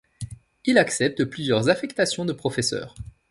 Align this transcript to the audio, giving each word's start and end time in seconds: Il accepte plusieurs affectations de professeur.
Il 0.65 0.79
accepte 0.79 1.25
plusieurs 1.25 1.69
affectations 1.69 2.25
de 2.25 2.33
professeur. 2.33 2.95